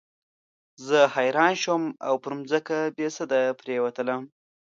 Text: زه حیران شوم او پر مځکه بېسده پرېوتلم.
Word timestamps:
زه 0.87 0.99
حیران 1.15 1.53
شوم 1.61 1.83
او 2.07 2.13
پر 2.23 2.31
مځکه 2.39 2.77
بېسده 2.97 3.41
پرېوتلم. 3.61 4.21